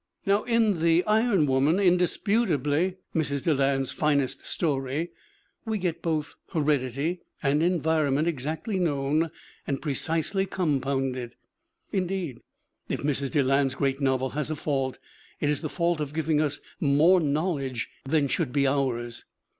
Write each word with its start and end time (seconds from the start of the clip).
Now 0.25 0.41
in 0.45 0.77
Tfo 0.77 1.03
Iron 1.05 1.45
Woman, 1.45 1.79
indisputably 1.79 2.95
Mrs. 3.13 3.43
De 3.43 3.53
land's 3.53 3.91
finest 3.91 4.47
story, 4.47 5.11
we 5.63 5.77
get 5.77 6.01
both 6.01 6.33
heredity 6.53 7.19
and 7.43 7.61
environ 7.61 8.15
ment 8.15 8.27
exactly 8.27 8.79
known 8.79 9.29
and 9.67 9.79
precisely 9.79 10.47
compounded. 10.47 11.35
In 11.91 12.07
deed, 12.07 12.39
if 12.89 13.01
Mrs. 13.01 13.33
Deland's 13.33 13.75
great 13.75 14.01
novel 14.01 14.31
has 14.31 14.49
a 14.49 14.55
fault 14.55 14.97
it 15.39 15.51
is 15.51 15.61
the 15.61 15.69
fault 15.69 15.99
of 15.99 16.15
giving 16.15 16.41
us 16.41 16.59
more 16.79 17.19
knowledge 17.19 17.87
than 18.03 18.27
should 18.27 18.51
be 18.51 18.65
ours. 18.65 19.25